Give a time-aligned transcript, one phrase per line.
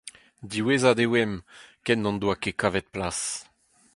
[0.51, 1.43] Diwezhat e oamp,
[1.85, 3.19] ken n’hon doa ket kavet plas.